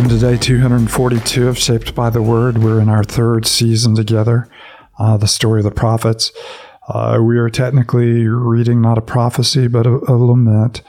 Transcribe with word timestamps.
Welcome 0.00 0.18
to 0.18 0.26
day 0.30 0.38
242 0.38 1.46
of 1.46 1.58
Shaped 1.58 1.94
by 1.94 2.08
the 2.08 2.22
Word. 2.22 2.56
We're 2.56 2.80
in 2.80 2.88
our 2.88 3.04
third 3.04 3.44
season 3.44 3.94
together, 3.94 4.48
uh, 4.98 5.18
the 5.18 5.28
story 5.28 5.60
of 5.60 5.64
the 5.64 5.70
prophets. 5.70 6.32
Uh, 6.88 7.18
we 7.22 7.36
are 7.36 7.50
technically 7.50 8.26
reading 8.26 8.80
not 8.80 8.96
a 8.96 9.02
prophecy, 9.02 9.68
but 9.68 9.86
a, 9.86 10.00
a 10.10 10.16
lament. 10.16 10.80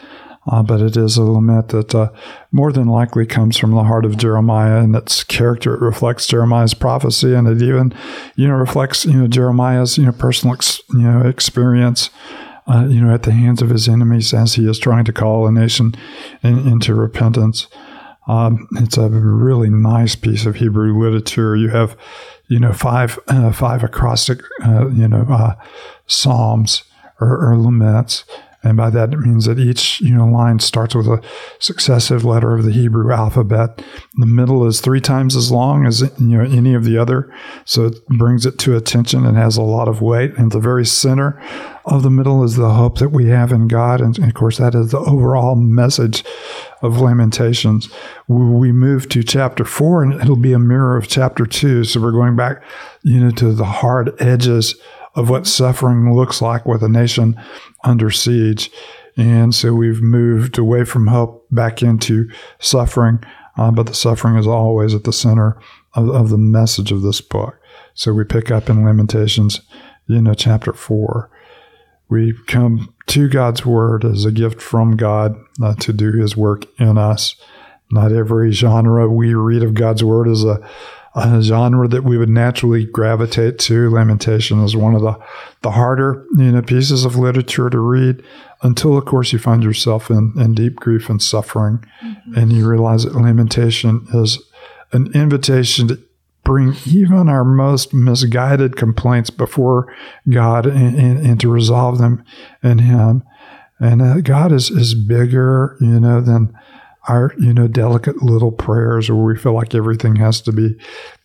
Uh, 0.48 0.64
but 0.64 0.80
it 0.80 0.96
is 0.96 1.18
a 1.18 1.24
lament 1.24 1.68
that 1.68 1.94
uh, 1.94 2.10
more 2.54 2.72
than 2.72 2.88
likely 2.88 3.26
comes 3.26 3.58
from 3.58 3.72
the 3.72 3.84
heart 3.84 4.06
of 4.06 4.16
Jeremiah 4.16 4.78
and 4.78 4.96
its 4.96 5.26
character. 5.26 5.76
It 5.76 5.82
reflects 5.82 6.26
Jeremiah's 6.26 6.74
prophecy, 6.74 7.34
and 7.34 7.50
it 7.50 7.62
even, 7.62 7.94
you 8.38 8.48
know, 8.48 8.54
reflects 8.54 9.04
you 9.04 9.18
know 9.18 9.28
Jeremiah's 9.28 9.98
you 9.98 10.06
know 10.06 10.14
personal 10.14 10.56
ex- 10.56 10.82
you 10.94 11.02
know 11.02 11.28
experience. 11.28 12.12
Uh, 12.66 12.86
you 12.86 13.02
know, 13.02 13.14
at 13.14 13.24
the 13.24 13.34
hands 13.34 13.62
of 13.62 13.72
his 13.72 13.90
enemies, 13.90 14.34
as 14.34 14.54
he 14.54 14.70
is 14.70 14.80
trying 14.80 15.04
to 15.04 15.12
call 15.12 15.48
a 15.48 15.52
nation 15.52 15.94
in, 16.44 16.60
into 16.66 16.96
repentance. 16.96 17.68
Um, 18.28 18.68
it's 18.74 18.98
a 18.98 19.10
really 19.10 19.70
nice 19.70 20.16
piece 20.16 20.46
of 20.46 20.56
Hebrew 20.56 20.98
literature. 20.98 21.56
You 21.56 21.70
have, 21.70 21.98
you 22.48 22.60
know, 22.60 22.74
five 22.74 23.20
uh, 23.28 23.52
five 23.52 23.84
acrostic, 23.84 24.42
uh, 24.64 24.90
you 24.90 25.08
know, 25.08 25.26
uh, 25.30 25.56
psalms 26.08 26.84
or, 27.20 27.52
or, 27.52 27.58
laments, 27.58 28.24
and 28.64 28.78
by 28.78 28.90
that 28.90 29.14
it 29.14 29.20
means 29.20 29.46
that 29.46 29.60
each 29.60 30.02
you 30.02 30.16
know 30.16 30.28
line 30.28 30.60
starts 30.60 30.96
with 30.96 31.08
a 31.08 31.22
successive 31.60 32.24
letter 32.24 32.56
of 32.56 32.64
the 32.64 32.72
Hebrew 32.72 33.12
alphabet. 33.12 33.84
The 34.16 34.26
middle 34.26 34.66
is 34.68 34.82
three 34.82 35.02
times 35.02 35.36
as 35.36 35.52
long 35.52 35.86
as 35.86 36.02
you 36.02 36.38
know 36.38 36.44
any 36.44 36.74
of 36.74 36.84
the 36.84 36.98
other, 36.98 37.34
so 37.66 37.86
it 37.86 38.06
brings 38.08 38.46
it 38.46 38.58
to 38.60 38.76
attention 38.76 39.26
and 39.26 39.38
has 39.38 39.58
a 39.58 39.62
lot 39.62 39.88
of 39.88 40.02
weight. 40.02 40.38
And 40.38 40.52
the 40.52 40.60
very 40.60 40.86
center 40.86 41.42
of 41.86 42.04
the 42.04 42.10
middle 42.10 42.44
is 42.44 42.56
the 42.56 42.74
hope 42.74 43.00
that 43.00 43.10
we 43.10 43.28
have 43.28 43.52
in 43.52 43.68
God, 43.68 44.02
and, 44.02 44.18
of 44.20 44.34
course 44.34 44.58
that 44.58 44.76
is 44.76 44.92
the 44.92 45.00
overall 45.00 45.56
message 45.56 46.24
of 46.82 47.00
Lamentations. 47.00 47.90
We 48.28 48.72
move 48.72 49.10
to 49.10 49.24
chapter 49.24 49.66
four, 49.66 50.04
and 50.04 50.14
it'll 50.22 50.36
be 50.36 50.54
a 50.54 50.60
mirror 50.60 50.98
of 50.98 51.08
chapter 51.08 51.46
two. 51.46 51.84
So 51.84 52.02
we're 52.02 52.12
going 52.12 52.36
back, 52.36 52.64
you 53.04 53.20
know, 53.20 53.32
to 53.32 53.54
the 53.54 53.66
hard 53.66 54.20
edges 54.22 54.76
of 55.16 55.30
what 55.30 55.48
suffering 55.48 56.14
looks 56.14 56.42
like 56.42 56.66
with 56.66 56.84
a 56.84 56.90
nation 56.90 57.40
under 57.84 58.10
siege. 58.10 58.72
And 59.18 59.54
so 59.54 59.74
we've 59.74 60.02
moved 60.02 60.58
away 60.58 60.86
from 60.86 61.08
hope 61.08 61.46
back 61.52 61.84
into 61.84 62.30
suffering, 62.60 63.20
uh, 63.58 63.72
but 63.72 63.88
the 63.88 63.94
suffering 63.94 64.38
is 64.38 64.48
always 64.48 64.94
at 64.94 65.04
the 65.04 65.14
center 65.14 65.60
of, 65.94 66.10
of 66.10 66.30
the 66.30 66.38
message 66.38 66.92
of 66.92 67.02
this 67.02 67.20
book. 67.20 67.60
So 67.94 68.14
we 68.14 68.24
pick 68.24 68.52
up 68.52 68.70
in 68.70 68.86
Lamentations, 68.86 69.62
you 70.08 70.22
know, 70.22 70.34
chapter 70.34 70.72
four. 70.72 71.30
We 72.10 72.34
come 72.48 72.94
to 73.08 73.30
God's 73.30 73.66
word 73.66 74.06
as 74.06 74.26
a 74.26 74.32
gift 74.32 74.62
from 74.62 74.98
God 74.98 75.36
uh, 75.62 75.76
to 75.76 75.94
do 75.94 76.14
his 76.14 76.38
work 76.38 76.66
in 76.80 76.98
us. 76.98 77.36
Not 77.92 78.14
every 78.14 78.52
genre 78.52 79.10
we 79.10 79.34
read 79.34 79.64
of 79.64 79.74
God's 79.74 80.04
word 80.04 80.28
is 80.28 80.46
a, 80.46 80.66
a, 81.16 81.42
genre 81.42 81.88
that 81.88 82.04
we 82.04 82.18
would 82.18 82.30
naturally 82.30 82.86
gravitate 82.86 83.60
to. 83.60 83.90
Lamentation 83.90 84.64
is 84.64 84.76
one 84.76 84.96
of 84.96 85.02
the, 85.02 85.20
the 85.62 85.72
harder 85.72 86.26
you 86.38 86.52
know, 86.52 86.62
pieces 86.62 87.06
of 87.06 87.16
literature 87.16 87.70
to 87.70 87.80
read 87.80 88.24
until, 88.62 88.98
of 88.98 89.06
course, 89.06 89.34
you 89.34 89.40
find 89.40 89.64
yourself 89.64 90.10
in, 90.10 90.34
in 90.38 90.54
deep 90.54 90.76
grief 90.78 91.10
and 91.10 91.22
suffering. 91.22 91.84
Mm-hmm. 92.04 92.36
And 92.36 92.54
you 92.54 92.68
realize 92.68 93.04
that 93.04 93.16
lamentation 93.16 94.08
is 94.14 94.42
an 94.92 95.12
invitation 95.14 95.88
to 95.88 96.00
bring 96.44 96.76
even 96.86 97.30
our 97.30 97.44
most 97.44 97.94
misguided 97.94 98.76
complaints 98.76 99.30
before 99.30 99.94
God 100.30 100.66
and, 100.66 100.98
and, 100.98 101.26
and 101.26 101.40
to 101.40 101.52
resolve 101.52 101.98
them 101.98 102.24
in 102.64 102.80
Him. 102.80 103.24
And 103.80 104.02
uh, 104.02 104.22
God 104.22 104.52
is, 104.52 104.70
is 104.70 104.94
bigger, 104.94 105.78
you 105.82 106.00
know, 106.00 106.22
than 106.22 106.58
our, 107.08 107.34
you 107.40 107.54
know, 107.54 107.68
delicate 107.68 108.22
little 108.22 108.52
prayers 108.52 109.10
where 109.10 109.24
we 109.24 109.38
feel 109.38 109.54
like 109.54 109.74
everything 109.74 110.18
has 110.18 110.42
to 110.42 110.52
be, 110.52 110.78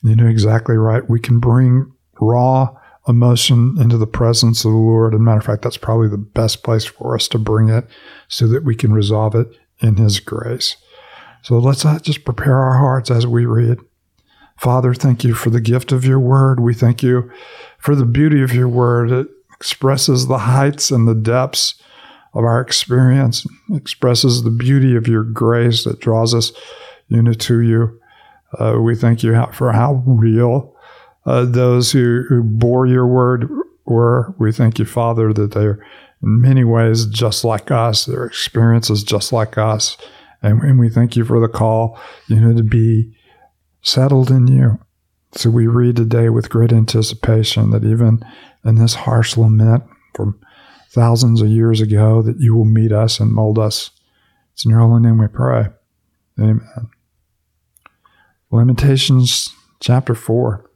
you 0.03 0.17
know, 0.17 0.27
exactly 0.27 0.77
right. 0.77 1.09
We 1.09 1.21
can 1.21 1.39
bring 1.39 1.93
raw 2.21 2.75
emotion 3.09 3.77
into 3.79 3.99
the 3.99 4.07
presence 4.07 4.65
of 4.65 4.73
the 4.73 4.79
Lord. 4.79 5.13
And 5.15 5.25
matter 5.25 5.39
of 5.39 5.45
fact, 5.45 5.63
that's 5.63 5.77
probably 5.77 6.09
the 6.09 6.17
best 6.19 6.63
place 6.63 6.85
for 6.85 7.15
us 7.15 7.29
to 7.29 7.39
bring 7.39 7.69
it 7.69 7.87
so 8.29 8.49
that 8.49 8.65
we 8.65 8.75
can 8.75 8.93
resolve 8.93 9.35
it 9.35 9.49
in 9.81 9.97
His 9.97 10.19
grace. 10.19 10.77
So 11.43 11.59
let's 11.59 11.85
uh, 11.85 11.99
just 12.01 12.25
prepare 12.25 12.57
our 12.57 12.79
hearts 12.79 13.11
as 13.11 13.27
we 13.27 13.47
read. 13.47 13.79
Father, 14.57 14.95
thank 14.95 15.23
you 15.23 15.35
for 15.35 15.51
the 15.51 15.61
gift 15.61 15.93
of 15.93 16.05
your 16.05 16.19
word. 16.19 16.61
We 16.61 16.75
thank 16.75 17.03
you 17.03 17.31
for 17.79 17.95
the 17.95 18.07
beauty 18.07 18.43
of 18.43 18.55
your 18.55 18.69
word. 18.69 19.13
It 19.13 19.29
expresses 19.53 20.27
the 20.27 20.39
heights 20.39 20.91
and 20.91 21.07
the 21.07 21.15
depths 21.15 21.81
of 22.37 22.45
our 22.45 22.61
experience, 22.61 23.47
expresses 23.73 24.43
the 24.43 24.51
beauty 24.51 24.95
of 24.95 25.09
your 25.09 25.25
grace 25.25 25.85
that 25.85 26.01
draws 26.01 26.35
us 26.35 26.53
know, 27.09 27.33
to 27.33 27.61
you. 27.61 27.99
Uh, 28.59 28.79
we 28.81 28.95
thank 28.95 29.23
you 29.23 29.43
for 29.53 29.73
how 29.73 30.03
real 30.07 30.77
uh, 31.25 31.45
those 31.45 31.93
who, 31.93 32.25
who 32.29 32.43
bore 32.43 32.87
your 32.87 33.07
word 33.07 33.49
were. 33.87 34.35
We 34.39 34.53
thank 34.53 34.79
you, 34.79 34.85
Father, 34.85 35.33
that 35.33 35.53
they're 35.53 35.85
in 36.23 36.41
many 36.41 36.63
ways 36.63 37.07
just 37.07 37.45
like 37.45 37.71
us. 37.71 38.05
Their 38.05 38.25
experiences 38.25 39.03
just 39.03 39.33
like 39.33 39.57
us. 39.57 39.97
And, 40.43 40.63
and 40.63 40.79
we 40.79 40.91
thank 40.91 41.17
you 41.17 41.25
for 41.25 41.41
the 41.41 41.49
call, 41.49 41.99
you 42.29 42.41
know, 42.41 42.55
to 42.55 42.63
be 42.63 43.17
settled 43.83 44.31
in 44.31 44.47
you. 44.47 44.79
So 45.33 45.51
we 45.51 45.67
read 45.67 45.97
today 45.97 46.29
with 46.29 46.51
great 46.51 46.73
anticipation 46.73 47.71
that 47.71 47.85
even 47.85 48.25
in 48.65 48.77
this 48.77 48.95
harsh 48.95 49.37
lament 49.37 49.85
from 50.15 50.39
thousands 50.97 51.41
of 51.41 51.49
years 51.49 51.81
ago, 51.81 52.23
that 52.23 52.41
you 52.41 52.57
will 52.57 52.65
meet 52.65 52.91
us 52.91 53.21
and 53.21 53.31
mold 53.31 53.59
us. 53.59 53.91
It's 54.53 54.65
in 54.65 54.73
your 54.73 54.81
holy 54.81 55.03
name 55.03 55.19
we 55.19 55.29
pray. 55.29 55.69
Amen. 56.41 56.91
Lamentations 58.51 59.55
chapter 59.79 60.15
4. 60.15 60.69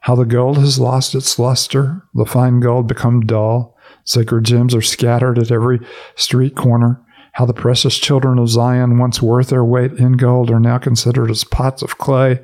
How 0.00 0.14
the 0.16 0.24
gold 0.24 0.58
has 0.58 0.80
lost 0.80 1.14
its 1.14 1.38
luster, 1.38 2.02
the 2.14 2.24
fine 2.24 2.60
gold 2.60 2.88
become 2.88 3.20
dull, 3.20 3.76
sacred 4.04 4.44
gems 4.44 4.74
are 4.74 4.82
scattered 4.82 5.38
at 5.38 5.52
every 5.52 5.78
street 6.16 6.56
corner 6.56 7.04
how 7.32 7.46
the 7.46 7.54
precious 7.54 7.98
children 7.98 8.38
of 8.38 8.48
Zion, 8.48 8.98
once 8.98 9.22
worth 9.22 9.48
their 9.48 9.64
weight 9.64 9.92
in 9.92 10.12
gold, 10.12 10.50
are 10.50 10.60
now 10.60 10.78
considered 10.78 11.30
as 11.30 11.44
pots 11.44 11.82
of 11.82 11.98
clay, 11.98 12.40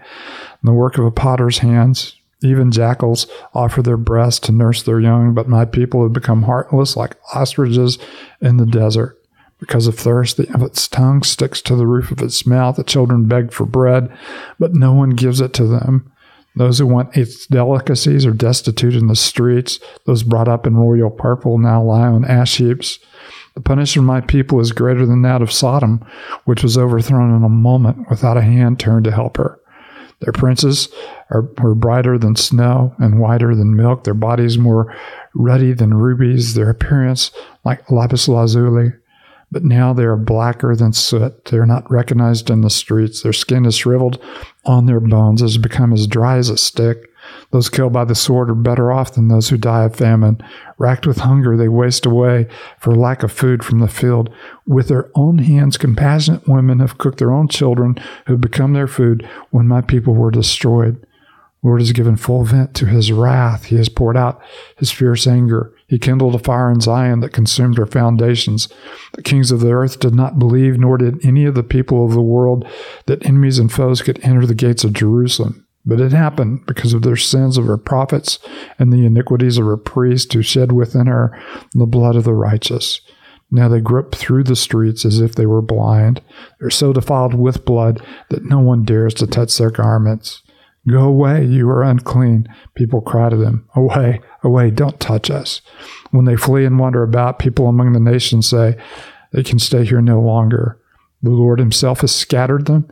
the 0.63 0.73
work 0.73 0.99
of 0.99 1.05
a 1.05 1.11
potter's 1.11 1.59
hands. 1.59 2.16
Even 2.43 2.71
jackals 2.71 3.27
offer 3.55 3.83
their 3.83 3.97
breasts 3.97 4.41
to 4.47 4.53
nurse 4.53 4.83
their 4.83 5.01
young, 5.01 5.33
but 5.33 5.49
my 5.49 5.65
people 5.65 6.03
have 6.03 6.13
become 6.13 6.43
heartless 6.43 6.97
like 6.97 7.17
ostriches 7.35 7.99
in 8.41 8.59
the 8.59 8.67
desert. 8.67 9.19
Because 9.59 9.87
of 9.87 9.99
thirst, 9.99 10.37
the, 10.37 10.47
its 10.65 10.87
tongue 10.87 11.23
sticks 11.23 11.63
to 11.63 11.77
the 11.77 11.87
roof 11.87 12.11
of 12.11 12.21
its 12.21 12.47
mouth. 12.47 12.77
The 12.77 12.85
children 12.85 13.27
beg 13.27 13.53
for 13.53 13.65
bread, 13.65 14.15
but 14.59 14.75
no 14.75 14.93
one 14.93 15.11
gives 15.11 15.41
it 15.41 15.55
to 15.55 15.67
them. 15.67 16.13
Those 16.57 16.79
who 16.79 16.87
want 16.87 17.17
its 17.17 17.47
delicacies 17.47 18.27
are 18.27 18.33
destitute 18.33 18.95
in 18.95 19.07
the 19.07 19.17
streets. 19.17 19.79
Those 20.05 20.23
brought 20.23 20.49
up 20.49 20.67
in 20.67 20.77
royal 20.77 21.11
purple 21.11 21.59
now 21.59 21.83
lie 21.83 22.07
on 22.07 22.25
ash 22.25 22.57
heaps. 22.57 22.99
The 23.55 23.61
punishment 23.63 24.05
of 24.05 24.07
my 24.07 24.21
people 24.21 24.61
is 24.61 24.73
greater 24.73 25.07
than 25.07 25.23
that 25.23 25.41
of 25.41 25.53
Sodom, 25.53 26.05
which 26.45 26.63
was 26.63 26.77
overthrown 26.77 27.35
in 27.35 27.43
a 27.43 27.49
moment 27.49 28.11
without 28.11 28.37
a 28.37 28.43
hand 28.43 28.79
turned 28.79 29.05
to 29.05 29.11
help 29.11 29.39
her. 29.39 29.59
Their 30.21 30.33
princes 30.33 30.89
are, 31.31 31.43
were 31.59 31.75
brighter 31.75 32.19
than 32.19 32.37
snow 32.37 32.95
and 32.99 33.21
whiter 33.21 33.55
than 33.55 33.77
milk, 33.77 34.05
their 34.05 34.15
bodies 34.15 34.57
more 34.57 34.95
ruddy 35.35 35.73
than 35.73 35.95
rubies, 35.95 36.55
their 36.55 36.71
appearance 36.71 37.31
like 37.65 37.91
lapis 37.91 38.29
lazuli. 38.29 38.93
But 39.53 39.63
now 39.63 39.93
they 39.93 40.05
are 40.05 40.17
blacker 40.17 40.75
than 40.75 40.93
soot. 40.93 41.45
They 41.47 41.59
are 41.59 41.67
not 41.67 41.89
recognized 41.91 42.51
in 42.51 42.63
the 42.63 42.71
streets. 42.71 43.23
Their 43.23 43.33
skin 43.33 43.65
is 43.65 43.77
shriveled 43.77 44.21
on 44.65 44.87
their 44.87 45.01
bones, 45.01 45.41
has 45.41 45.57
become 45.59 45.93
as 45.93 46.07
dry 46.07 46.37
as 46.37 46.51
a 46.51 46.57
stick. 46.57 47.11
Those 47.51 47.69
killed 47.69 47.93
by 47.93 48.05
the 48.05 48.15
sword 48.15 48.51
are 48.51 48.55
better 48.55 48.93
off 48.93 49.15
than 49.15 49.29
those 49.29 49.49
who 49.49 49.57
die 49.57 49.85
of 49.85 49.97
famine. 49.97 50.43
Racked 50.79 51.07
with 51.07 51.19
hunger, 51.19 51.57
they 51.57 51.69
waste 51.69 52.07
away 52.07 52.49
for 52.81 52.95
lack 52.95 53.23
of 53.23 53.33
food 53.33 53.65
from 53.65 53.79
the 53.79 53.89
field. 53.89 54.31
With 54.67 54.89
their 54.89 55.11
own 55.15 55.39
hands, 55.39 55.77
compassionate 55.77 56.49
women 56.49 56.81
have 56.81 56.99
cooked 56.99 57.19
their 57.19 57.33
own 57.33 57.49
children 57.49 57.97
who 58.27 58.37
become 58.37 58.73
their 58.73 58.89
food 58.89 59.29
when 59.51 59.69
my 59.69 59.81
people 59.81 60.15
were 60.15 60.31
destroyed. 60.31 61.05
Lord 61.67 61.81
has 61.81 61.91
given 61.91 62.17
full 62.17 62.45
vent 62.45 62.75
to 62.75 62.87
his 62.87 63.11
wrath. 63.11 63.65
He 63.65 63.77
has 63.77 63.89
poured 63.89 64.17
out 64.17 64.41
his 64.77 64.93
fierce 64.93 65.27
anger. 65.27 65.75
He 65.89 65.99
kindled 65.99 66.37
a 66.37 66.39
fire 66.39 66.71
in 66.71 66.81
Zion 66.81 67.19
that 67.21 67.33
consumed 67.33 67.77
her 67.79 67.87
foundations. 67.87 68.69
The 69.15 69.23
kings 69.23 69.51
of 69.51 69.59
the 69.59 69.73
earth 69.73 69.99
did 69.99 70.15
not 70.15 70.39
believe, 70.39 70.79
nor 70.79 70.97
did 70.97 71.25
any 71.27 71.45
of 71.45 71.57
the 71.57 71.65
people 71.65 72.05
of 72.05 72.13
the 72.13 72.21
world, 72.21 72.65
that 73.07 73.27
enemies 73.27 73.59
and 73.59 73.73
foes 73.73 74.01
could 74.01 74.21
enter 74.23 74.47
the 74.47 74.55
gates 74.55 74.85
of 74.85 74.93
Jerusalem. 74.93 75.66
But 75.87 76.01
it 76.01 76.13
happened 76.13 76.67
because 76.67 76.93
of 76.93 77.03
their 77.03 77.17
sins 77.17 77.57
of 77.57 77.67
her 77.67 77.79
prophets 77.79 78.41
and 78.79 78.93
the 78.93 79.07
iniquities 79.07 79.57
of 79.57 79.67
her 79.67 79.77
priests 79.77 80.35
who 80.35 80.43
shed 80.43 80.73
within 80.73 81.07
her 81.07 81.41
the 81.75 81.87
blood 81.87 82.17
of 82.17 82.25
the 82.25 82.35
righteous. 82.35 83.01
Now 83.53 83.69
they 83.69 83.81
grope 83.81 84.15
through 84.15 84.45
the 84.45 84.57
streets 84.57 85.05
as 85.05 85.21
if 85.21 85.37
they 85.37 85.47
were 85.47 85.63
blind. 85.63 86.21
They're 86.59 86.71
so 86.71 86.93
defiled 86.93 87.35
with 87.35 87.65
blood 87.65 88.05
that 88.31 88.45
no 88.45 88.59
one 88.59 88.85
dares 88.85 89.15
to 89.15 89.27
touch 89.29 89.57
their 89.57 89.71
garments. 89.71 90.43
Go 90.89 91.05
away, 91.05 91.45
you 91.45 91.69
are 91.71 91.83
unclean. 91.83 92.49
People 92.75 93.01
cry 93.01 93.29
to 93.29 93.37
them, 93.37 93.69
Away, 93.75 94.21
away, 94.43 94.71
don't 94.71 94.99
touch 94.99 95.31
us. 95.31 95.61
When 96.11 96.25
they 96.25 96.37
flee 96.37 96.65
and 96.65 96.79
wander 96.79 97.03
about, 97.03 97.39
people 97.39 97.69
among 97.69 97.93
the 97.93 98.01
nations 98.01 98.49
say, 98.49 98.77
They 99.33 99.43
can 99.43 99.59
stay 99.59 99.85
here 99.85 100.01
no 100.01 100.21
longer. 100.21 100.81
The 101.23 101.31
Lord 101.31 101.59
Himself 101.59 102.01
has 102.01 102.15
scattered 102.15 102.67
them 102.67 102.89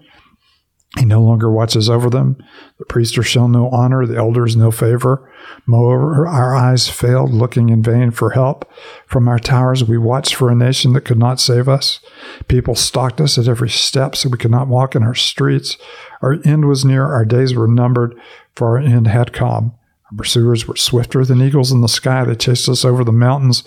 He 0.98 1.04
no 1.04 1.20
longer 1.20 1.50
watches 1.50 1.90
over 1.90 2.08
them. 2.08 2.36
The 2.78 2.84
priests 2.84 3.18
are 3.18 3.24
shown 3.24 3.50
no 3.50 3.68
honor, 3.70 4.06
the 4.06 4.16
elders 4.16 4.54
no 4.54 4.70
favor. 4.70 5.28
Moreover, 5.66 6.26
our 6.26 6.54
eyes 6.54 6.88
failed, 6.88 7.32
looking 7.32 7.68
in 7.68 7.82
vain 7.82 8.12
for 8.12 8.30
help. 8.30 8.70
From 9.06 9.26
our 9.26 9.40
towers, 9.40 9.82
we 9.82 9.98
watched 9.98 10.36
for 10.36 10.50
a 10.50 10.54
nation 10.54 10.92
that 10.92 11.04
could 11.04 11.18
not 11.18 11.40
save 11.40 11.68
us. 11.68 11.98
People 12.46 12.76
stalked 12.76 13.20
us 13.20 13.38
at 13.38 13.48
every 13.48 13.70
step, 13.70 14.14
so 14.14 14.28
we 14.28 14.38
could 14.38 14.52
not 14.52 14.68
walk 14.68 14.94
in 14.94 15.02
our 15.02 15.16
streets. 15.16 15.76
Our 16.22 16.38
end 16.44 16.68
was 16.68 16.84
near, 16.84 17.04
our 17.04 17.24
days 17.24 17.54
were 17.54 17.68
numbered, 17.68 18.14
for 18.54 18.68
our 18.68 18.78
end 18.78 19.08
had 19.08 19.32
come. 19.32 19.72
Our 20.12 20.18
pursuers 20.18 20.68
were 20.68 20.76
swifter 20.76 21.24
than 21.24 21.42
eagles 21.42 21.72
in 21.72 21.80
the 21.80 21.88
sky. 21.88 22.24
They 22.24 22.36
chased 22.36 22.68
us 22.68 22.84
over 22.84 23.02
the 23.02 23.12
mountains 23.12 23.64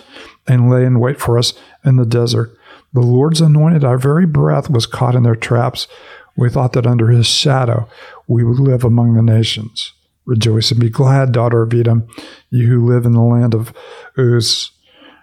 and 0.47 0.69
lay 0.69 0.85
in 0.85 1.01
wait 1.01 1.19
for 1.19 1.37
us 1.37 1.53
in 1.83 1.97
the 1.97 2.05
desert. 2.05 2.57
The 2.93 3.01
Lord's 3.01 3.41
anointed, 3.41 3.83
our 3.83 3.97
very 3.97 4.25
breath 4.25 4.69
was 4.69 4.85
caught 4.85 5.13
in 5.13 5.23
their 5.23 5.35
traps. 5.35 5.87
We 6.37 6.49
thought 6.49 6.73
that 6.73 6.87
under 6.87 7.09
his 7.09 7.25
shadow 7.25 7.89
we 8.27 8.43
would 8.43 8.59
live 8.59 8.83
among 8.83 9.15
the 9.15 9.23
nations. 9.23 9.93
Rejoice 10.25 10.71
and 10.71 10.79
be 10.79 10.89
glad, 10.89 11.31
daughter 11.31 11.63
of 11.63 11.73
Edom, 11.73 12.07
you 12.49 12.67
who 12.67 12.85
live 12.85 13.05
in 13.05 13.13
the 13.13 13.21
land 13.21 13.53
of 13.53 13.73
Uz. 14.17 14.71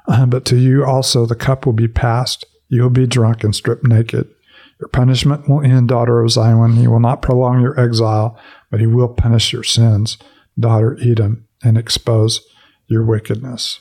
But 0.28 0.44
to 0.46 0.56
you 0.56 0.84
also 0.84 1.24
the 1.24 1.34
cup 1.34 1.64
will 1.64 1.72
be 1.72 1.88
passed. 1.88 2.44
You 2.68 2.82
will 2.82 2.90
be 2.90 3.06
drunk 3.06 3.44
and 3.44 3.54
stripped 3.54 3.86
naked. 3.86 4.28
Your 4.80 4.88
punishment 4.88 5.48
will 5.48 5.62
end, 5.62 5.88
daughter 5.88 6.20
of 6.20 6.30
Zion. 6.30 6.76
He 6.76 6.88
will 6.88 7.00
not 7.00 7.22
prolong 7.22 7.60
your 7.60 7.78
exile, 7.78 8.38
but 8.70 8.80
he 8.80 8.86
will 8.86 9.08
punish 9.08 9.52
your 9.52 9.62
sins, 9.62 10.18
daughter 10.58 10.98
Edom, 11.00 11.46
and 11.62 11.78
expose 11.78 12.40
your 12.86 13.04
wickedness. 13.04 13.80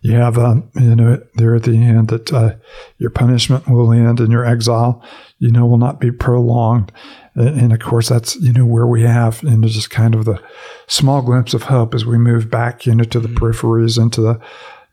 You 0.00 0.14
have, 0.14 0.38
um, 0.38 0.70
you 0.76 0.94
know, 0.94 1.20
there 1.34 1.56
at 1.56 1.64
the 1.64 1.76
end 1.76 2.08
that 2.08 2.32
uh, 2.32 2.54
your 2.98 3.10
punishment 3.10 3.68
will 3.68 3.92
end 3.92 4.20
and 4.20 4.30
your 4.30 4.44
exile, 4.44 5.02
you 5.38 5.50
know, 5.50 5.66
will 5.66 5.78
not 5.78 6.00
be 6.00 6.12
prolonged. 6.12 6.92
And 7.34 7.72
of 7.72 7.80
course, 7.80 8.08
that's, 8.08 8.36
you 8.36 8.52
know, 8.52 8.64
where 8.64 8.86
we 8.86 9.02
have, 9.02 9.42
you 9.42 9.56
know, 9.56 9.68
just 9.68 9.90
kind 9.90 10.14
of 10.14 10.24
the 10.24 10.40
small 10.86 11.22
glimpse 11.22 11.52
of 11.52 11.64
hope 11.64 11.94
as 11.94 12.06
we 12.06 12.16
move 12.16 12.50
back, 12.50 12.86
you 12.86 12.94
know, 12.94 13.04
to 13.04 13.18
the 13.18 13.28
peripheries 13.28 14.00
and 14.00 14.12
to 14.12 14.20
the, 14.20 14.40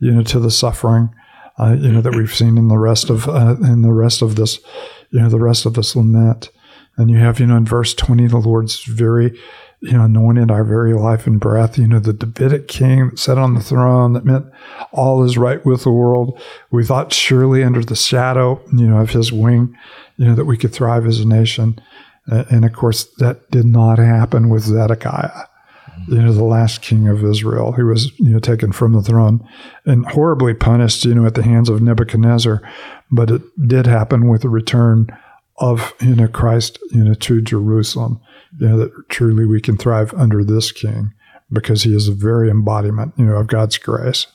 you 0.00 0.12
know, 0.12 0.22
to 0.24 0.40
the 0.40 0.50
suffering, 0.50 1.14
uh, 1.58 1.76
you 1.78 1.92
know, 1.92 2.00
that 2.00 2.14
we've 2.14 2.34
seen 2.34 2.58
in 2.58 2.68
the 2.68 2.78
rest 2.78 3.08
of, 3.08 3.28
uh, 3.28 3.56
in 3.62 3.82
the 3.82 3.92
rest 3.92 4.22
of 4.22 4.34
this, 4.34 4.58
you 5.10 5.20
know, 5.20 5.28
the 5.28 5.40
rest 5.40 5.66
of 5.66 5.74
this 5.74 5.94
lament. 5.94 6.50
And 6.96 7.10
you 7.10 7.18
have, 7.18 7.38
you 7.38 7.46
know, 7.46 7.56
in 7.56 7.64
verse 7.64 7.94
20, 7.94 8.26
the 8.26 8.38
Lord's 8.38 8.82
very, 8.84 9.38
you 9.80 9.92
know, 9.92 10.04
anointed 10.04 10.50
our 10.50 10.64
very 10.64 10.94
life 10.94 11.26
and 11.26 11.38
breath. 11.38 11.78
You 11.78 11.86
know, 11.86 11.98
the 11.98 12.12
Davidic 12.12 12.66
king 12.66 13.10
that 13.10 13.18
sat 13.18 13.38
on 13.38 13.54
the 13.54 13.62
throne 13.62 14.14
that 14.14 14.24
meant 14.24 14.46
all 14.92 15.22
is 15.22 15.36
right 15.36 15.64
with 15.64 15.84
the 15.84 15.90
world. 15.90 16.40
We 16.70 16.84
thought 16.84 17.12
surely 17.12 17.62
under 17.62 17.84
the 17.84 17.96
shadow, 17.96 18.60
you 18.72 18.86
know, 18.86 18.98
of 18.98 19.10
his 19.10 19.32
wing, 19.32 19.76
you 20.16 20.26
know, 20.26 20.34
that 20.34 20.46
we 20.46 20.56
could 20.56 20.72
thrive 20.72 21.06
as 21.06 21.20
a 21.20 21.28
nation. 21.28 21.80
And 22.26 22.64
of 22.64 22.72
course, 22.72 23.04
that 23.18 23.50
did 23.50 23.66
not 23.66 23.98
happen 23.98 24.48
with 24.48 24.64
Zedekiah, 24.64 25.44
you 26.08 26.22
know, 26.22 26.32
the 26.32 26.42
last 26.42 26.82
king 26.82 27.06
of 27.06 27.22
Israel, 27.22 27.72
who 27.72 27.86
was, 27.86 28.18
you 28.18 28.30
know, 28.30 28.40
taken 28.40 28.72
from 28.72 28.92
the 28.92 29.02
throne 29.02 29.46
and 29.84 30.06
horribly 30.06 30.54
punished, 30.54 31.04
you 31.04 31.14
know, 31.14 31.26
at 31.26 31.34
the 31.34 31.44
hands 31.44 31.68
of 31.68 31.82
Nebuchadnezzar. 31.82 32.62
But 33.12 33.30
it 33.30 33.68
did 33.68 33.86
happen 33.86 34.28
with 34.28 34.42
the 34.42 34.48
return 34.48 35.16
of, 35.58 35.94
you 36.00 36.14
know, 36.14 36.28
Christ, 36.28 36.78
you 36.90 37.04
know, 37.04 37.14
to 37.14 37.40
Jerusalem 37.40 38.20
you 38.58 38.68
know, 38.68 38.78
that 38.78 39.08
truly 39.08 39.46
we 39.46 39.60
can 39.60 39.76
thrive 39.76 40.14
under 40.14 40.44
this 40.44 40.72
King 40.72 41.12
because 41.50 41.82
he 41.82 41.94
is 41.94 42.08
a 42.08 42.12
very 42.12 42.50
embodiment, 42.50 43.14
you 43.16 43.26
know, 43.26 43.36
of 43.36 43.46
God's 43.46 43.78
grace. 43.78 44.26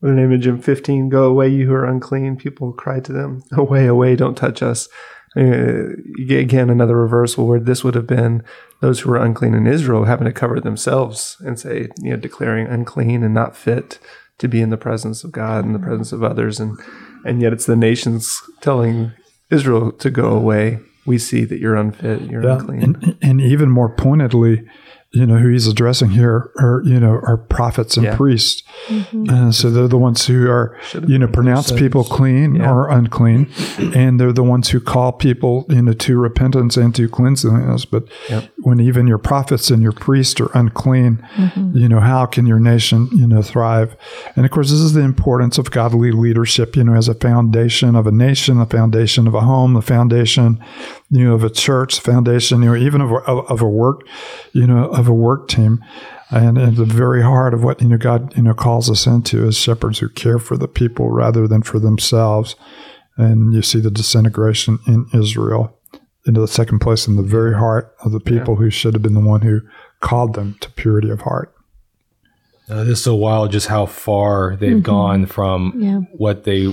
What 0.00 0.12
an 0.12 0.18
image 0.18 0.46
in 0.46 0.62
15 0.62 1.08
Go 1.08 1.24
away, 1.24 1.48
you 1.48 1.66
who 1.66 1.74
are 1.74 1.84
unclean. 1.84 2.36
People 2.36 2.72
cry 2.72 3.00
to 3.00 3.12
them, 3.12 3.42
Away, 3.52 3.86
away, 3.86 4.14
don't 4.14 4.36
touch 4.36 4.62
us. 4.62 4.88
Uh, 5.36 5.90
again, 6.18 6.70
another 6.70 6.96
reversal 6.96 7.46
where 7.46 7.60
this 7.60 7.84
would 7.84 7.94
have 7.94 8.06
been 8.06 8.42
those 8.80 9.00
who 9.00 9.10
were 9.10 9.18
unclean 9.18 9.54
in 9.54 9.66
Israel 9.66 10.04
having 10.04 10.24
to 10.24 10.32
cover 10.32 10.58
themselves 10.58 11.36
and 11.40 11.58
say, 11.58 11.88
you 12.00 12.10
know, 12.10 12.16
declaring 12.16 12.66
unclean 12.66 13.22
and 13.22 13.34
not 13.34 13.56
fit 13.56 13.98
to 14.38 14.48
be 14.48 14.60
in 14.62 14.70
the 14.70 14.76
presence 14.76 15.24
of 15.24 15.32
God 15.32 15.64
and 15.64 15.74
the 15.74 15.80
presence 15.80 16.12
of 16.12 16.22
others. 16.22 16.60
And, 16.60 16.78
and 17.24 17.40
yet 17.40 17.52
it's 17.52 17.66
the 17.66 17.76
nations 17.76 18.40
telling 18.60 19.12
Israel 19.50 19.92
to 19.92 20.10
go 20.10 20.32
away 20.32 20.80
we 21.08 21.18
see 21.18 21.44
that 21.44 21.58
you're 21.58 21.74
unfit, 21.74 22.20
you're 22.30 22.44
yeah. 22.44 22.58
unclean. 22.58 22.82
And, 22.82 23.18
and, 23.22 23.40
even 23.40 23.70
more 23.70 23.88
pointedly, 23.88 24.68
you 25.12 25.24
know, 25.24 25.38
who 25.38 25.48
he's 25.48 25.66
addressing 25.66 26.10
here 26.10 26.52
are, 26.58 26.82
you 26.84 27.00
know, 27.00 27.12
are 27.12 27.38
prophets 27.38 27.96
and 27.96 28.04
yeah. 28.04 28.16
priests. 28.16 28.62
Mm-hmm. 28.88 29.30
Uh, 29.30 29.50
so 29.50 29.70
they're 29.70 29.88
the 29.88 29.96
ones 29.96 30.26
who 30.26 30.50
are, 30.50 30.78
you 31.06 31.18
know, 31.18 31.26
pronounce 31.26 31.72
people 31.72 32.04
clean 32.04 32.56
yeah. 32.56 32.70
or 32.70 32.90
unclean. 32.90 33.50
and 33.78 34.20
they're 34.20 34.34
the 34.34 34.42
ones 34.42 34.68
who 34.68 34.80
call 34.80 35.12
people, 35.12 35.64
you 35.70 35.80
know, 35.80 35.94
to 35.94 36.18
repentance 36.18 36.76
and 36.76 36.94
to 36.96 37.08
cleanliness. 37.08 37.86
But 37.86 38.04
yep. 38.28 38.50
When 38.68 38.80
even 38.80 39.06
your 39.06 39.18
prophets 39.18 39.70
and 39.70 39.82
your 39.82 39.92
priests 39.92 40.38
are 40.42 40.50
unclean, 40.52 41.16
mm-hmm. 41.36 41.74
you 41.74 41.88
know, 41.88 42.00
how 42.00 42.26
can 42.26 42.44
your 42.44 42.60
nation, 42.60 43.08
you 43.12 43.26
know, 43.26 43.40
thrive? 43.40 43.96
And 44.36 44.44
of 44.44 44.52
course, 44.52 44.70
this 44.70 44.80
is 44.80 44.92
the 44.92 45.00
importance 45.00 45.56
of 45.56 45.70
godly 45.70 46.12
leadership, 46.12 46.76
you 46.76 46.84
know, 46.84 46.94
as 46.94 47.08
a 47.08 47.14
foundation 47.14 47.96
of 47.96 48.06
a 48.06 48.12
nation, 48.12 48.58
the 48.58 48.66
foundation 48.66 49.26
of 49.26 49.34
a 49.34 49.40
home, 49.40 49.72
the 49.72 49.80
foundation, 49.80 50.62
you 51.10 51.24
know, 51.24 51.34
of 51.34 51.42
a 51.42 51.50
church, 51.50 51.98
foundation, 51.98 52.62
you 52.62 52.68
know, 52.68 52.76
even 52.76 53.00
of 53.00 53.10
a, 53.10 53.14
of 53.14 53.62
a 53.62 53.68
work, 53.68 54.06
you 54.52 54.66
know, 54.66 54.90
of 54.90 55.08
a 55.08 55.14
work 55.14 55.48
team. 55.48 55.82
And 56.30 56.58
at 56.58 56.76
the 56.76 56.84
very 56.84 57.22
heart 57.22 57.54
of 57.54 57.64
what, 57.64 57.80
you 57.80 57.88
know, 57.88 57.96
God, 57.96 58.36
you 58.36 58.42
know, 58.42 58.52
calls 58.52 58.90
us 58.90 59.06
into 59.06 59.46
is 59.46 59.56
shepherds 59.56 60.00
who 60.00 60.10
care 60.10 60.38
for 60.38 60.58
the 60.58 60.68
people 60.68 61.10
rather 61.10 61.48
than 61.48 61.62
for 61.62 61.78
themselves. 61.78 62.54
And 63.16 63.54
you 63.54 63.62
see 63.62 63.80
the 63.80 63.90
disintegration 63.90 64.78
in 64.86 65.06
Israel 65.14 65.77
into 66.28 66.40
the 66.40 66.48
second 66.48 66.80
place 66.80 67.06
in 67.06 67.16
the 67.16 67.22
very 67.22 67.54
heart 67.54 67.94
of 68.04 68.12
the 68.12 68.20
people 68.20 68.54
yeah. 68.54 68.60
who 68.60 68.70
should 68.70 68.94
have 68.94 69.02
been 69.02 69.14
the 69.14 69.20
one 69.20 69.40
who 69.40 69.60
called 70.00 70.34
them 70.34 70.56
to 70.60 70.70
purity 70.72 71.10
of 71.10 71.22
heart. 71.22 71.54
Uh, 72.70 72.84
this 72.84 72.98
is 72.98 73.04
so 73.04 73.14
wild 73.14 73.50
just 73.50 73.68
how 73.68 73.86
far 73.86 74.56
they've 74.56 74.72
mm-hmm. 74.72 74.80
gone 74.80 75.26
from 75.26 75.72
yeah. 75.76 76.00
what 76.16 76.44
they 76.44 76.66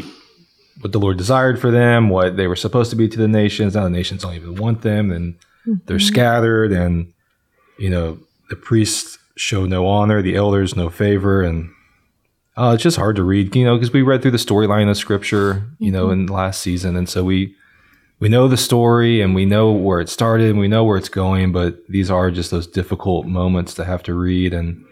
what 0.81 0.91
the 0.91 0.99
Lord 0.99 1.17
desired 1.17 1.59
for 1.59 1.71
them, 1.71 2.09
what 2.09 2.35
they 2.35 2.47
were 2.47 2.55
supposed 2.55 2.89
to 2.89 2.97
be 2.97 3.07
to 3.07 3.17
the 3.17 3.29
nations. 3.29 3.75
Now 3.75 3.85
the 3.85 3.89
nations 3.89 4.23
don't 4.23 4.33
even 4.33 4.55
want 4.55 4.81
them, 4.81 5.09
and 5.09 5.35
mm-hmm. 5.65 5.75
they're 5.85 5.99
scattered, 5.99 6.73
and 6.73 7.13
you 7.79 7.89
know 7.89 8.19
the 8.49 8.57
priests 8.57 9.17
show 9.37 9.65
no 9.65 9.87
honor, 9.87 10.21
the 10.21 10.35
elders 10.35 10.75
no 10.75 10.89
favor, 10.89 11.41
and 11.41 11.69
uh, 12.57 12.71
it's 12.73 12.83
just 12.83 12.97
hard 12.97 13.15
to 13.15 13.23
read, 13.23 13.55
you 13.55 13.65
know, 13.65 13.75
because 13.75 13.91
we 13.91 14.01
read 14.01 14.21
through 14.21 14.31
the 14.31 14.37
storyline 14.37 14.89
of 14.89 14.97
Scripture, 14.97 15.67
you 15.79 15.91
mm-hmm. 15.91 15.93
know, 15.93 16.09
in 16.09 16.25
last 16.25 16.61
season, 16.61 16.95
and 16.95 17.07
so 17.07 17.23
we 17.23 17.55
we 18.19 18.29
know 18.29 18.47
the 18.47 18.57
story 18.57 19.21
and 19.21 19.35
we 19.35 19.45
know 19.45 19.71
where 19.71 19.99
it 19.99 20.09
started 20.09 20.49
and 20.49 20.59
we 20.59 20.67
know 20.67 20.83
where 20.83 20.97
it's 20.97 21.09
going, 21.09 21.51
but 21.51 21.85
these 21.87 22.09
are 22.09 22.31
just 22.31 22.51
those 22.51 22.67
difficult 22.67 23.25
moments 23.25 23.73
to 23.75 23.85
have 23.85 24.03
to 24.03 24.13
read 24.13 24.53
and 24.53 24.85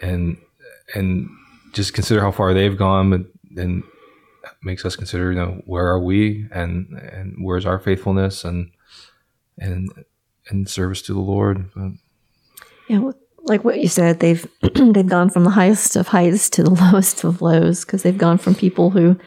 and 0.00 0.38
and 0.94 1.28
just 1.72 1.94
consider 1.94 2.20
how 2.20 2.30
far 2.30 2.54
they've 2.54 2.78
gone, 2.78 3.26
and 3.56 3.82
makes 4.62 4.84
us 4.84 4.96
consider, 4.96 5.32
you 5.32 5.38
know, 5.38 5.62
where 5.66 5.86
are 5.88 6.00
we 6.00 6.46
and 6.52 6.88
and 7.12 7.36
where's 7.40 7.66
our 7.66 7.78
faithfulness 7.78 8.44
and 8.44 8.70
and 9.58 9.90
and 10.48 10.68
service 10.68 11.02
to 11.02 11.12
the 11.12 11.20
Lord. 11.20 11.70
Yeah, 12.88 13.10
like 13.42 13.64
what 13.64 13.80
you 13.80 13.88
said, 13.88 14.20
they've 14.20 14.46
they've 14.74 15.06
gone 15.06 15.30
from 15.30 15.44
the 15.44 15.50
highest 15.50 15.96
of 15.96 16.08
heights 16.08 16.48
to 16.50 16.62
the 16.62 16.70
lowest 16.92 17.24
of 17.24 17.42
lows 17.42 17.84
because 17.84 18.02
they've 18.02 18.16
gone 18.16 18.38
from 18.38 18.54
people 18.54 18.90
who 18.90 19.18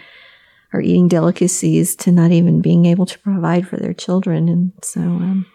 are 0.73 0.81
eating 0.81 1.07
delicacies 1.07 1.95
to 1.97 2.11
not 2.11 2.31
even 2.31 2.61
being 2.61 2.85
able 2.85 3.05
to 3.05 3.19
provide 3.19 3.67
for 3.67 3.77
their 3.77 3.93
children, 3.93 4.49
and 4.49 4.71
so 4.83 5.01
um, 5.01 5.45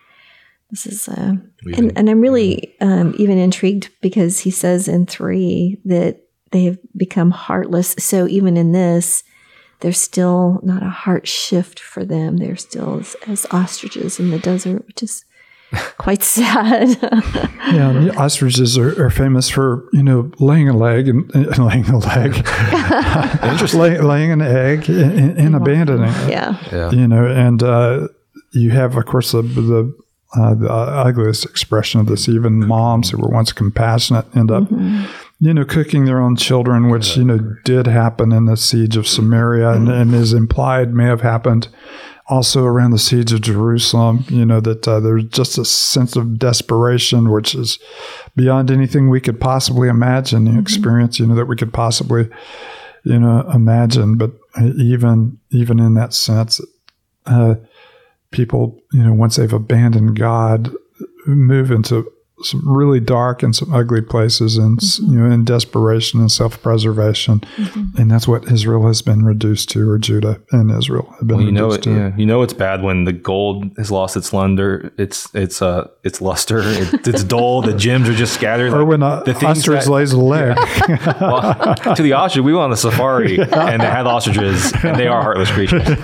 this 0.71 0.87
is 0.87 1.09
uh, 1.09 1.35
and, 1.77 1.93
and 1.97 2.11
I'm 2.11 2.21
really 2.21 2.75
um, 2.81 3.15
even 3.19 3.39
intrigued 3.39 3.91
because 4.01 4.41
he 4.41 4.51
says 4.51 4.89
in 4.89 5.07
three 5.07 5.79
that 5.85 6.23
they 6.53 6.65
have 6.65 6.79
become 6.97 7.31
heartless. 7.31 7.95
So 7.99 8.27
even 8.29 8.57
in 8.57 8.73
this, 8.73 9.23
there's 9.81 10.01
still 10.01 10.61
not 10.63 10.83
a 10.83 10.89
heart 10.89 11.29
shift 11.29 11.79
for 11.79 12.05
them. 12.05 12.39
They're 12.39 12.57
still 12.57 13.01
as, 13.01 13.17
as 13.27 13.47
ostriches 13.51 14.19
in 14.19 14.31
the 14.31 14.39
desert, 14.39 14.87
which 14.87 15.03
is 15.03 15.25
quite 15.99 16.23
sad. 16.23 16.89
yeah, 17.73 18.13
ostriches 18.17 18.79
are, 18.79 19.05
are, 19.05 19.11
famous 19.11 19.49
for 19.49 19.89
you 19.93 20.03
know 20.03 20.31
laying 20.39 20.69
a 20.69 20.77
leg 20.77 21.09
and, 21.09 21.33
and 21.35 21.59
laying 21.59 21.85
a 21.87 21.99
leg, 21.99 22.35
Lay, 23.75 23.99
laying 23.99 24.31
an 24.31 24.43
egg 24.43 24.89
and, 24.89 25.39
and 25.39 25.57
abandoning 25.57 26.09
it. 26.09 26.31
Yeah. 26.31 26.59
yeah, 26.71 26.91
you 26.91 27.09
know, 27.09 27.27
and 27.27 27.63
uh, 27.63 28.09
you 28.53 28.71
have 28.71 28.97
of 28.97 29.07
course 29.07 29.33
the 29.33 29.43
the, 29.43 29.95
uh, 30.37 30.55
the 30.55 30.71
ugliest 30.71 31.45
expression 31.45 32.01
of 32.01 32.07
this. 32.07 32.29
Even 32.29 32.67
moms 32.67 33.11
who 33.11 33.19
were 33.19 33.29
once 33.29 33.53
compassionate 33.53 34.27
end 34.37 34.51
up. 34.51 34.65
Mm-hmm 34.65 35.07
you 35.39 35.53
know, 35.53 35.67
cooking 35.67 36.07
their 36.07 36.19
own 36.19 36.35
children, 36.35 36.89
which, 36.89 37.17
you 37.17 37.25
know, 37.25 37.39
did 37.65 37.87
happen 37.87 38.33
in 38.33 38.47
the 38.47 38.57
siege 38.57 38.97
of 38.97 39.07
Samaria 39.07 39.71
and, 39.71 39.87
and 39.87 40.15
is 40.15 40.33
implied 40.33 40.95
may 40.95 41.05
have 41.05 41.21
happened 41.21 41.69
also 42.29 42.65
around 42.65 42.91
the 42.91 42.99
siege 42.99 43.33
of 43.33 43.41
Jerusalem, 43.41 44.25
you 44.29 44.45
know, 44.45 44.61
that 44.61 44.87
uh, 44.89 45.01
there's 45.01 45.25
just 45.25 45.59
a 45.59 45.65
sense 45.65 46.17
of 46.17 46.39
desperation, 46.39 47.31
which 47.31 47.55
is 47.55 47.79
beyond 48.35 48.71
anything 48.71 49.09
we 49.09 49.21
could 49.21 49.41
possibly 49.41 49.89
imagine, 49.89 50.45
the 50.45 50.51
mm-hmm. 50.51 50.61
experience, 50.61 51.21
you 51.21 51.27
know, 51.27 51.37
that 51.37 51.47
we 51.47 51.57
could 51.57 51.73
possibly, 51.73 52.29
you 53.05 53.19
know, 53.19 53.49
imagine. 53.55 54.17
But 54.17 54.33
even 54.61 55.39
even 55.51 55.79
in 55.79 55.95
that 55.95 56.13
sense, 56.13 56.61
uh, 57.27 57.55
people, 58.33 58.81
you 58.93 59.05
know, 59.05 59.13
once 59.13 59.37
they've 59.37 59.53
abandoned 59.53 60.19
God, 60.19 60.75
move 61.27 61.71
into 61.71 62.11
some 62.43 62.63
really 62.69 63.01
dark 63.01 63.43
and 63.43 63.57
some 63.57 63.73
ugly 63.73 64.03
places 64.03 64.59
and 64.59 64.79
mm-hmm. 64.79 65.13
you 65.13 65.19
know 65.21 65.31
in 65.33 65.45
desperation 65.45 66.21
and 66.21 66.31
self-preservation. 66.31 67.41
Mm-hmm. 67.41 68.01
and 68.01 68.11
that's 68.11 68.29
what 68.29 68.51
Israel 68.51 68.87
has 68.87 69.01
been 69.03 69.25
reduced 69.25 69.71
to 69.71 69.89
or 69.89 69.99
Judah 69.99 70.41
and 70.51 70.71
Israel 70.71 71.09
have 71.19 71.27
been 71.27 71.39
well, 71.39 71.47
you 71.47 71.53
know 71.53 71.73
it, 71.73 71.87
yeah. 71.87 72.15
You 72.17 72.27
know 72.27 72.43
it's 72.43 72.53
bad 72.53 72.83
when 72.83 73.05
the 73.05 73.13
gold 73.13 73.71
has 73.79 73.91
lost 73.91 74.17
its 74.17 74.33
luster 74.33 74.93
it's 74.99 75.35
it's 75.35 75.63
uh 75.63 75.89
it's 76.05 76.21
luster. 76.21 76.61
It, 76.61 77.07
it's 77.09 77.25
dull. 77.25 77.63
The 77.63 77.75
gems 77.75 78.09
are 78.09 78.15
just 78.15 78.35
scattered 78.35 78.73
or 78.73 78.85
when 78.85 79.03
a, 79.03 79.23
the 79.25 79.35
ostrich 79.45 79.85
that, 79.85 79.91
lays 79.91 80.13
a 80.13 80.21
leg. 80.21 80.57
Yeah. 80.89 81.19
well, 81.21 81.95
to 81.95 82.03
the 82.03 82.13
ostrich 82.13 82.45
we 82.45 82.53
went 82.53 82.65
on 82.65 82.71
the 82.71 82.77
safari 82.77 83.41
and 83.41 83.81
they 83.81 83.87
had 83.87 84.07
ostriches 84.07 84.73
and 84.85 84.99
they 84.99 85.07
are 85.07 85.23
heartless 85.23 85.51
creatures. 85.51 85.87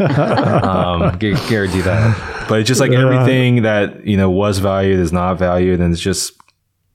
Um 0.62 1.19
guarantee 1.19 1.81
that 1.81 2.42
but 2.49 2.61
it's 2.61 2.69
just 2.69 2.81
like 2.81 2.93
everything 2.93 3.63
that 3.63 4.07
you 4.07 4.17
know 4.17 4.31
was 4.31 4.59
valued 4.59 4.99
is 4.99 5.13
not 5.13 5.39
valued 5.39 5.81
and 5.81 5.93
it's 5.93 6.03
just 6.03 6.33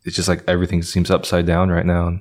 it's 0.03 0.15
just 0.15 0.29
like 0.29 0.43
everything 0.47 0.81
seems 0.81 1.11
upside 1.11 1.45
down 1.45 1.69
right 1.69 1.85
now 1.85 2.19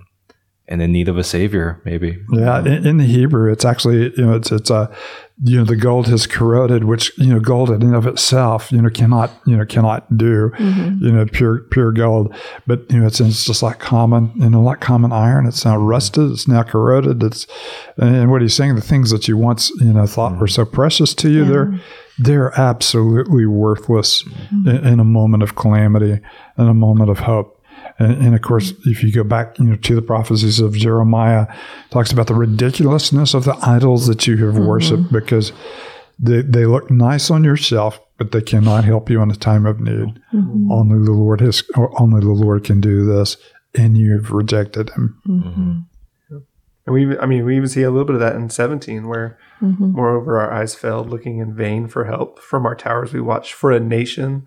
and 0.69 0.83
in 0.83 0.93
need 0.93 1.09
of 1.09 1.17
a 1.17 1.25
savior 1.25 1.81
maybe 1.85 2.19
yeah 2.33 2.61
in, 2.61 2.87
in, 2.87 2.97
the 2.97 3.05
hebrew 3.05 3.53
it's 3.53 3.65
actually 3.65 4.13
you 4.17 4.27
know 4.27 4.35
it's 4.35 4.51
it's 4.51 4.71
a 4.71 4.91
you 5.43 5.59
know 5.59 5.65
the 5.65 5.77
gold 5.77 6.09
has 6.09 6.27
corroded 6.27 6.85
which 6.85 7.17
you 7.19 7.27
know 7.27 7.39
gold 7.39 7.71
in 7.71 7.83
and 7.83 7.95
of 7.95 8.07
itself 8.07 8.73
you 8.73 8.81
know 8.81 8.89
cannot 8.89 9.31
you 9.47 9.57
know 9.57 9.65
cannot 9.65 10.17
do 10.17 10.51
mm-hmm. 10.51 11.05
you 11.05 11.13
know 11.13 11.27
pure 11.27 11.61
pure 11.71 11.93
gold 11.93 12.35
but 12.67 12.91
you 12.91 12.99
know 12.99 13.07
it's, 13.07 13.21
it's 13.21 13.45
just 13.45 13.63
like 13.63 13.79
common 13.79 14.33
you 14.35 14.49
know 14.49 14.63
like 14.63 14.81
common 14.81 15.13
iron 15.13 15.47
it's 15.47 15.65
now 15.65 15.77
rusted 15.77 16.33
it's 16.33 16.49
now 16.49 16.63
corroded 16.63 17.23
it's 17.23 17.47
and 17.99 18.31
what 18.31 18.43
he's 18.43 18.55
saying 18.55 18.75
the 18.75 18.81
things 18.81 19.11
that 19.11 19.29
you 19.29 19.37
once 19.37 19.71
you 19.81 19.93
know 19.93 20.07
thought 20.07 20.33
mm-hmm. 20.33 20.41
were 20.41 20.49
so 20.49 20.65
precious 20.65 21.15
to 21.15 21.31
you 21.31 21.45
yeah. 21.45 21.51
they're 21.51 21.81
they're 22.19 22.59
absolutely 22.59 23.47
worthless 23.47 24.23
mm-hmm. 24.23 24.69
in, 24.69 24.87
in 24.87 25.01
a 25.01 25.05
moment 25.05 25.43
of 25.43 25.55
calamity 25.55 26.21
in 26.59 26.69
a 26.69 26.75
moment 26.75 27.11
of 27.11 27.21
hope 27.21 27.53
and, 27.99 28.13
and, 28.23 28.35
of 28.35 28.43
course, 28.43 28.75
if 28.85 29.03
you 29.03 29.11
go 29.11 29.25
back, 29.25 29.59
you 29.59 29.65
know, 29.65 29.77
to 29.77 29.95
the 29.95 30.03
prophecies 30.03 30.61
of 30.61 30.75
Jeremiah, 30.75 31.47
talks 31.91 32.13
about 32.13 32.27
the 32.27 32.35
ridiculousness 32.35 33.33
of 33.33 33.45
the 33.45 33.57
idols 33.63 34.07
that 34.07 34.27
you 34.27 34.37
have 34.45 34.55
mm-hmm. 34.55 34.67
worshipped 34.67 35.11
because 35.11 35.53
they, 36.19 36.43
they 36.43 36.67
look 36.67 36.91
nice 36.91 37.31
on 37.31 37.43
yourself 37.43 37.99
but 38.19 38.33
they 38.33 38.41
cannot 38.41 38.85
help 38.85 39.11
you 39.11 39.21
in 39.23 39.31
a 39.31 39.37
time 39.37 39.67
of 39.67 39.81
need. 39.81 40.21
Mm-hmm. 40.33 40.73
Only 40.73 41.05
the 41.05 41.13
Lord 41.13 41.41
has, 41.41 41.63
only 41.99 42.21
the 42.21 42.33
Lord 42.33 42.65
can 42.65 42.81
do 42.81 43.05
this, 43.05 43.37
and 43.75 43.97
you 43.97 44.15
have 44.15 44.31
rejected 44.31 44.91
Him. 44.91 45.21
And 46.87 46.95
we, 46.95 47.19
I 47.19 47.27
mean, 47.27 47.45
we 47.45 47.57
even 47.57 47.69
see 47.69 47.83
a 47.83 47.91
little 47.91 48.07
bit 48.07 48.15
of 48.15 48.21
that 48.21 48.37
in 48.37 48.49
17, 48.49 49.09
where 49.09 49.39
mm-hmm. 49.61 49.93
moreover 49.93 50.41
our 50.41 50.53
eyes 50.53 50.75
failed, 50.75 51.11
looking 51.11 51.39
in 51.39 51.55
vain 51.55 51.89
for 51.89 52.05
help 52.05 52.41
from 52.41 52.65
our 52.65 52.77
towers 52.77 53.13
we 53.13 53.21
watched 53.21 53.53
for 53.53 53.73
a 53.73 53.81
nation 53.81 54.47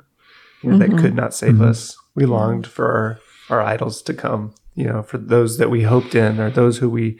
you 0.62 0.72
know, 0.72 0.78
that 0.78 0.90
mm-hmm. 0.90 1.00
could 1.00 1.16
not 1.16 1.34
save 1.34 1.56
mm-hmm. 1.56 1.70
us. 1.70 1.98
We 2.16 2.26
longed 2.26 2.66
for 2.68 2.92
our 2.92 3.20
our 3.50 3.62
idols 3.62 4.02
to 4.04 4.14
come, 4.14 4.54
you 4.76 4.86
know, 4.86 5.02
for 5.02 5.18
those 5.18 5.58
that 5.58 5.70
we 5.70 5.84
hoped 5.84 6.16
in 6.16 6.40
or 6.40 6.50
those 6.50 6.78
who 6.78 6.90
we 6.90 7.20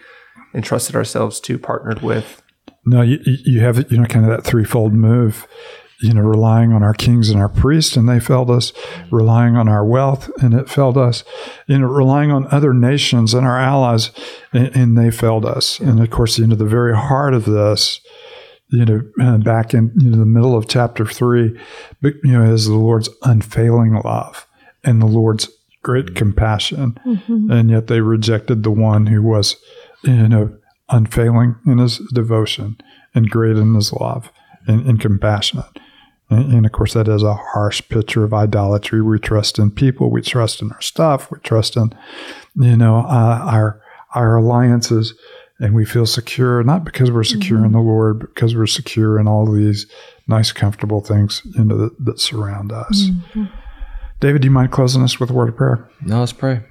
entrusted 0.54 0.96
ourselves 0.96 1.40
to, 1.42 1.58
partnered 1.58 2.02
with. 2.02 2.42
No, 2.86 3.02
you, 3.02 3.20
you 3.26 3.62
have, 3.62 3.92
you 3.92 3.98
know, 3.98 4.06
kind 4.06 4.26
of 4.26 4.32
that 4.32 4.44
threefold 4.44 4.94
move, 4.94 5.48
you 6.02 6.14
know, 6.14 6.22
relying 6.22 6.72
on 6.72 6.82
our 6.82 6.94
kings 6.94 7.30
and 7.30 7.40
our 7.40 7.50
priests, 7.50 7.98
and 7.98 8.08
they 8.08 8.20
failed 8.20 8.50
us, 8.50 8.72
relying 9.12 9.58
on 9.58 9.68
our 9.68 9.84
wealth, 9.84 10.30
and 10.42 10.54
it 10.54 10.70
failed 10.70 10.98
us, 10.98 11.24
you 11.68 11.78
know, 11.78 11.88
relying 11.88 12.32
on 12.32 12.48
other 12.52 12.74
nations 12.74 13.34
and 13.34 13.46
our 13.46 13.60
allies, 13.60 14.12
and, 14.54 14.74
and 14.76 14.98
they 14.98 15.12
failed 15.12 15.46
us. 15.46 15.80
And 15.80 16.02
of 16.02 16.10
course, 16.10 16.40
you 16.40 16.48
know, 16.48 16.56
the 16.56 16.66
very 16.66 16.96
heart 16.96 17.34
of 17.34 17.46
this, 17.46 18.00
you 18.70 18.86
know, 18.86 19.02
uh, 19.22 19.38
back 19.40 19.74
in 19.74 19.92
you 19.98 20.12
know, 20.12 20.18
the 20.18 20.26
middle 20.26 20.56
of 20.56 20.68
chapter 20.68 21.06
three, 21.06 21.60
but, 22.02 22.14
you 22.24 22.32
know, 22.32 22.54
is 22.54 22.68
the 22.68 22.76
Lord's 22.76 23.10
unfailing 23.24 23.94
love 24.06 24.48
and 24.84 25.02
the 25.02 25.08
Lord's 25.08 25.50
great 25.82 26.16
compassion, 26.16 26.98
mm-hmm. 27.06 27.52
and 27.52 27.70
yet 27.70 27.88
they 27.88 28.00
rejected 28.00 28.64
the 28.64 28.72
one 28.72 29.08
who 29.08 29.22
was, 29.22 29.58
you 30.04 30.28
know, 30.28 30.56
unfailing 30.90 31.56
in 31.66 31.78
his 31.78 32.00
devotion 32.14 32.78
and 33.14 33.30
great 33.30 33.58
in 33.58 33.76
his 33.76 33.92
love 33.94 34.32
and, 34.68 34.86
and 34.86 35.00
compassionate. 35.02 35.80
And, 36.30 36.54
and, 36.54 36.66
of 36.66 36.72
course, 36.72 36.94
that 36.94 37.08
is 37.08 37.24
a 37.24 37.34
harsh 37.34 37.82
picture 37.90 38.24
of 38.24 38.34
idolatry. 38.34 39.02
We 39.02 39.20
trust 39.20 39.58
in 39.58 39.72
people, 39.72 40.12
we 40.12 40.22
trust 40.22 40.62
in 40.62 40.72
our 40.72 40.82
stuff, 40.82 41.32
we 41.32 41.40
trust 41.40 41.76
in, 41.76 41.94
you 42.56 42.78
know, 42.78 42.98
uh, 42.98 43.42
our 43.46 43.82
our 44.16 44.38
alliances, 44.38 45.14
and 45.60 45.76
we 45.76 45.86
feel 45.86 46.06
secure 46.06 46.64
not 46.64 46.84
because 46.84 47.12
we're 47.12 47.24
secure 47.24 47.60
mm-hmm. 47.60 47.68
in 47.68 47.72
the 47.74 47.80
Lord, 47.80 48.20
but 48.20 48.34
because 48.34 48.56
we're 48.56 48.68
secure 48.68 49.20
in 49.20 49.28
all 49.28 49.52
these 49.52 49.86
nice, 50.28 50.52
comfortable 50.52 51.02
things 51.02 51.42
you 51.58 51.64
know, 51.64 51.78
that, 51.78 52.06
that 52.06 52.20
surround 52.20 52.72
us. 52.72 53.10
Mm-hmm. 53.10 53.46
David, 54.20 54.42
do 54.42 54.48
you 54.48 54.52
mind 54.52 54.72
closing 54.72 55.02
us 55.02 55.20
with 55.20 55.30
a 55.30 55.34
word 55.34 55.50
of 55.50 55.56
prayer? 55.56 55.90
No, 56.02 56.20
let's 56.20 56.34
pray. 56.34 56.62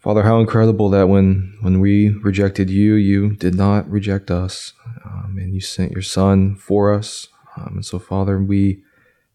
Father, 0.00 0.22
how 0.22 0.38
incredible 0.38 0.90
that 0.90 1.08
when 1.08 1.56
when 1.62 1.80
we 1.80 2.10
rejected 2.10 2.68
you, 2.68 2.94
you 2.94 3.36
did 3.36 3.54
not 3.54 3.88
reject 3.88 4.30
us, 4.30 4.74
um, 5.04 5.36
and 5.38 5.54
you 5.54 5.60
sent 5.60 5.92
your 5.92 6.02
Son 6.02 6.56
for 6.56 6.92
us. 6.92 7.28
Um, 7.56 7.74
and 7.76 7.84
so, 7.84 7.98
Father, 7.98 8.38
we 8.40 8.82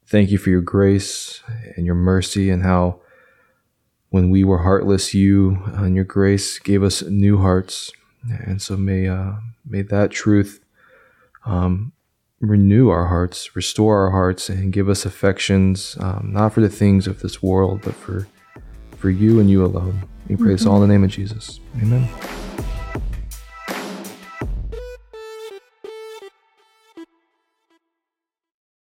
thank 0.05 0.31
you 0.31 0.37
for 0.37 0.49
your 0.49 0.61
grace 0.61 1.41
and 1.75 1.85
your 1.85 1.95
mercy, 1.95 2.49
and 2.49 2.63
how 2.63 3.01
when 4.09 4.29
we 4.29 4.43
were 4.43 4.59
heartless, 4.59 5.13
you 5.13 5.61
and 5.67 5.95
your 5.95 6.05
grace 6.05 6.59
gave 6.59 6.83
us 6.83 7.01
new 7.03 7.37
hearts. 7.37 7.91
And 8.45 8.61
so, 8.61 8.75
may 8.75 9.07
uh, 9.07 9.33
may 9.65 9.81
that 9.83 10.11
truth 10.11 10.59
um, 11.45 11.93
renew 12.39 12.89
our 12.89 13.07
hearts, 13.07 13.55
restore 13.55 14.03
our 14.03 14.11
hearts, 14.11 14.49
and 14.49 14.73
give 14.73 14.89
us 14.89 15.05
affections, 15.05 15.97
um, 15.99 16.31
not 16.33 16.53
for 16.53 16.61
the 16.61 16.69
things 16.69 17.07
of 17.07 17.21
this 17.21 17.41
world, 17.41 17.81
but 17.83 17.95
for 17.95 18.27
for 18.97 19.09
you 19.09 19.39
and 19.39 19.49
you 19.49 19.63
alone. 19.63 20.03
We 20.27 20.35
pray 20.35 20.45
mm-hmm. 20.45 20.51
this 20.51 20.65
all 20.65 20.83
in 20.83 20.89
the 20.89 20.93
name 20.93 21.03
of 21.03 21.09
Jesus. 21.09 21.59
Amen. 21.81 22.07